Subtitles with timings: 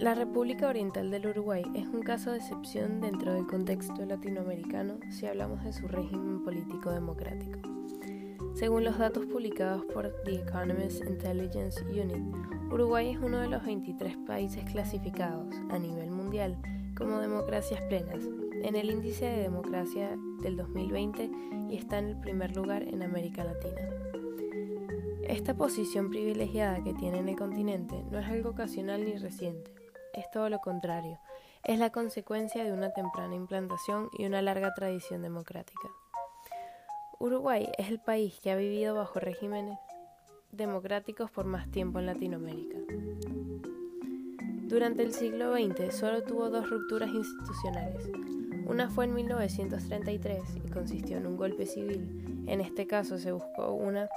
[0.00, 5.26] La República Oriental del Uruguay es un caso de excepción dentro del contexto latinoamericano si
[5.26, 7.58] hablamos de su régimen político democrático.
[8.54, 12.34] Según los datos publicados por The Economist Intelligence Unit,
[12.72, 16.56] Uruguay es uno de los 23 países clasificados a nivel mundial
[16.96, 18.24] como democracias plenas
[18.62, 21.30] en el índice de democracia del 2020
[21.68, 23.82] y está en el primer lugar en América Latina.
[25.28, 29.79] Esta posición privilegiada que tiene en el continente no es algo ocasional ni reciente
[30.14, 31.18] es todo lo contrario,
[31.64, 35.88] es la consecuencia de una temprana implantación y una larga tradición democrática.
[37.18, 39.78] Uruguay es el país que ha vivido bajo regímenes
[40.52, 42.78] democráticos por más tiempo en Latinoamérica.
[44.70, 48.08] Durante el siglo XX solo tuvo dos rupturas institucionales.
[48.66, 52.46] Una fue en 1933 y consistió en un golpe civil.
[52.46, 54.08] En este caso se buscó una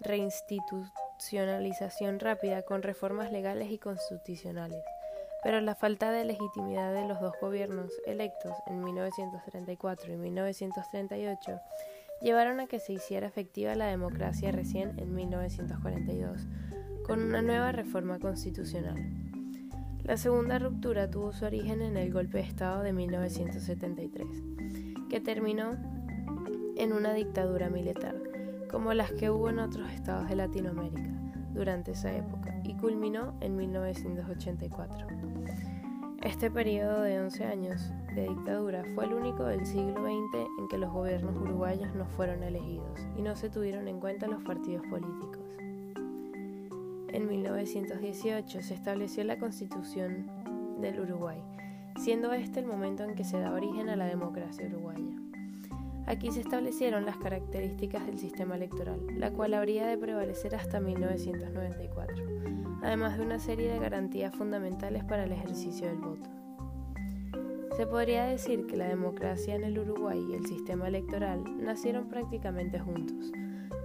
[0.00, 4.84] reinstitucionalización rápida con reformas legales y constitucionales
[5.42, 11.60] pero la falta de legitimidad de los dos gobiernos electos en 1934 y 1938
[12.22, 16.46] llevaron a que se hiciera efectiva la democracia recién en 1942,
[17.04, 18.96] con una nueva reforma constitucional.
[20.04, 24.26] La segunda ruptura tuvo su origen en el golpe de Estado de 1973,
[25.10, 25.72] que terminó
[26.76, 28.16] en una dictadura militar,
[28.70, 31.11] como las que hubo en otros estados de Latinoamérica
[31.52, 35.06] durante esa época, y culminó en 1984.
[36.22, 40.78] Este periodo de 11 años de dictadura fue el único del siglo XX en que
[40.78, 45.42] los gobiernos uruguayos no fueron elegidos y no se tuvieron en cuenta los partidos políticos.
[47.08, 50.30] En 1918 se estableció la Constitución
[50.80, 51.42] del Uruguay,
[52.00, 55.16] siendo este el momento en que se da origen a la democracia uruguaya.
[56.06, 62.32] Aquí se establecieron las características del sistema electoral, la cual habría de prevalecer hasta 1994
[62.82, 66.28] además de una serie de garantías fundamentales para el ejercicio del voto.
[67.76, 72.78] Se podría decir que la democracia en el Uruguay y el sistema electoral nacieron prácticamente
[72.78, 73.32] juntos,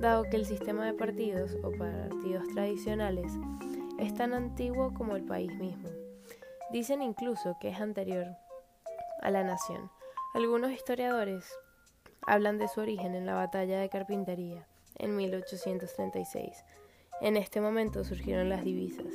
[0.02, 3.32] dado que el sistema de partidos o partidos tradicionales
[3.98, 5.90] es tan antiguo como el país mismo.
[6.72, 8.26] Dicen incluso que es anterior
[9.22, 9.90] a la nación.
[10.34, 11.50] Algunos historiadores
[12.22, 16.64] hablan de su origen en la batalla de Carpintería en 1836
[17.20, 19.08] en este momento surgieron las divisas,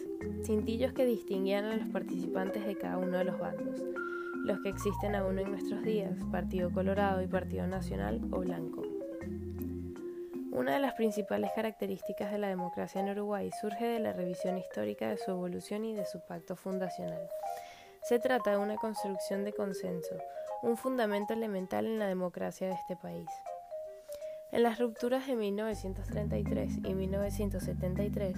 [0.44, 3.80] cintillos que distinguían a los participantes de cada uno de los bandos,
[4.44, 8.82] los que existen aún en nuestros días, Partido Colorado y Partido Nacional o Blanco.
[10.50, 15.08] Una de las principales características de la democracia en Uruguay surge de la revisión histórica
[15.08, 17.28] de su evolución y de su pacto fundacional.
[18.02, 20.16] Se trata de una construcción de consenso,
[20.62, 23.28] un fundamento elemental en la democracia de este país.
[24.50, 28.36] En las rupturas de 1933 y 1973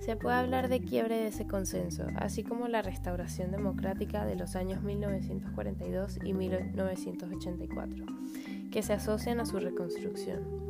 [0.00, 4.56] se puede hablar de quiebre de ese consenso, así como la restauración democrática de los
[4.56, 8.04] años 1942 y 1984,
[8.72, 10.63] que se asocian a su reconstrucción.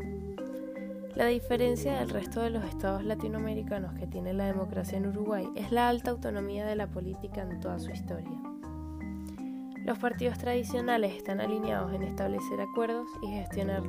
[1.15, 5.71] La diferencia del resto de los estados latinoamericanos que tiene la democracia en Uruguay es
[5.71, 8.37] la alta autonomía de la política en toda su historia.
[9.85, 13.85] Los partidos tradicionales están alineados en establecer acuerdos y gestionar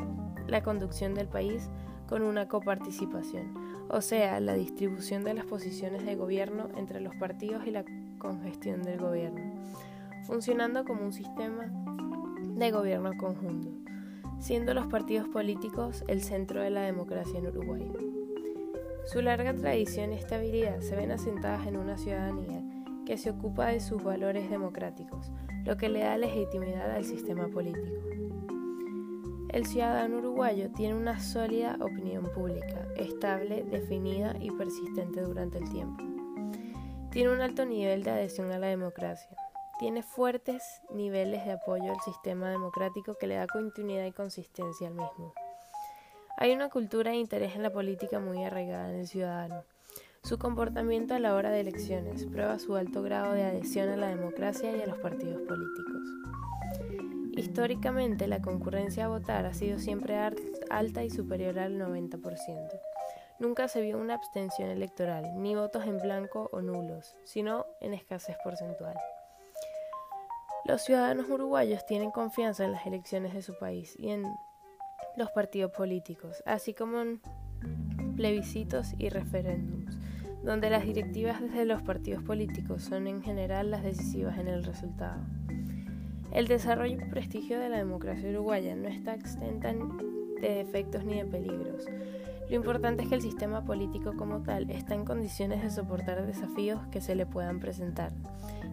[0.45, 1.67] la conducción del país
[2.07, 3.55] con una coparticipación,
[3.89, 7.85] o sea, la distribución de las posiciones de gobierno entre los partidos y la
[8.19, 9.41] congestión del gobierno,
[10.27, 11.71] funcionando como un sistema
[12.43, 13.84] de gobierno conjunto,
[14.39, 17.91] siendo los partidos políticos el centro de la democracia en Uruguay.
[19.05, 22.63] Su larga tradición y estabilidad se ven asentadas en una ciudadanía
[23.05, 25.31] que se ocupa de sus valores democráticos,
[25.63, 28.01] lo que le da legitimidad al sistema político.
[29.49, 36.03] El ciudadano uruguayo tiene una sólida opinión pública, estable, definida y persistente durante el tiempo.
[37.11, 39.37] Tiene un alto nivel de adhesión a la democracia.
[39.77, 44.93] Tiene fuertes niveles de apoyo al sistema democrático que le da continuidad y consistencia al
[44.93, 45.33] mismo.
[46.37, 49.63] Hay una cultura de interés en la política muy arraigada en el ciudadano.
[50.23, 54.07] Su comportamiento a la hora de elecciones prueba su alto grado de adhesión a la
[54.07, 56.01] democracia y a los partidos políticos.
[57.33, 60.17] Históricamente, la concurrencia a votar ha sido siempre
[60.69, 62.79] alta y superior al 90%.
[63.39, 68.37] Nunca se vio una abstención electoral, ni votos en blanco o nulos, sino en escasez
[68.41, 68.95] porcentual.
[70.65, 74.23] Los ciudadanos uruguayos tienen confianza en las elecciones de su país y en
[75.15, 77.21] los partidos políticos, así como en
[78.15, 79.95] plebiscitos y referéndums,
[80.43, 85.21] donde las directivas desde los partidos políticos son en general las decisivas en el resultado.
[86.31, 91.25] El desarrollo y prestigio de la democracia uruguaya no está exenta de defectos ni de
[91.25, 91.85] peligros.
[92.49, 96.79] Lo importante es que el sistema político como tal está en condiciones de soportar desafíos
[96.91, 98.11] que se le puedan presentar,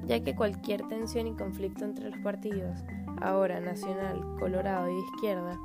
[0.06, 2.78] ya que cualquier tensión y conflicto entre los partidos,
[3.22, 5.58] ahora nacional, colorado y de izquierda,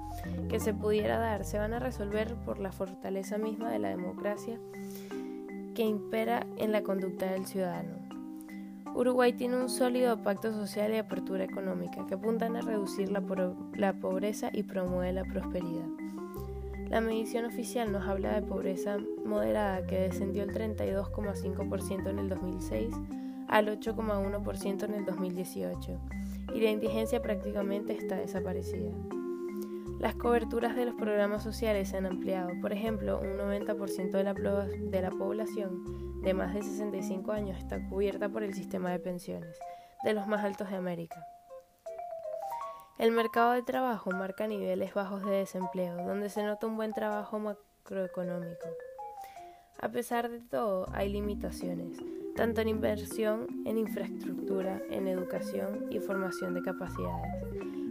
[0.47, 4.57] que se pudiera dar, se van a resolver por la fortaleza misma de la democracia
[5.75, 8.07] que impera en la conducta del ciudadano.
[8.95, 13.21] Uruguay tiene un sólido pacto social y apertura económica que apuntan a reducir la,
[13.75, 15.85] la pobreza y promueve la prosperidad.
[16.89, 22.95] La medición oficial nos habla de pobreza moderada que descendió el 32,5% en el 2006
[23.49, 25.99] al 8,1% en el 2018
[26.53, 28.91] y la indigencia prácticamente está desaparecida.
[29.99, 32.51] Las coberturas de los programas sociales se han ampliado.
[32.61, 37.85] Por ejemplo, un 90% de la, de la población de más de 65 años está
[37.89, 39.57] cubierta por el sistema de pensiones,
[40.03, 41.17] de los más altos de América.
[42.97, 47.39] El mercado de trabajo marca niveles bajos de desempleo, donde se nota un buen trabajo
[47.39, 48.67] macroeconómico.
[49.79, 51.97] A pesar de todo, hay limitaciones,
[52.35, 57.47] tanto en inversión, en infraestructura, en educación y formación de capacidades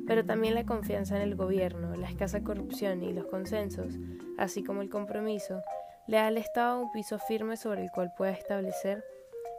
[0.07, 3.95] pero también la confianza en el gobierno, la escasa corrupción y los consensos,
[4.39, 5.63] así como el compromiso,
[6.07, 9.05] le da al Estado un piso firme sobre el cual pueda establecer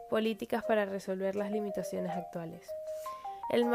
[0.08, 2.66] políticas para resolver las limitaciones actuales.
[3.50, 3.66] El,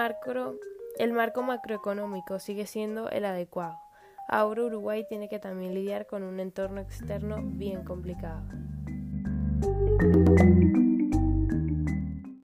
[0.97, 3.79] el marco macroeconómico sigue siendo el adecuado.
[4.27, 8.43] Ahora Uruguay tiene que también lidiar con un entorno externo bien complicado.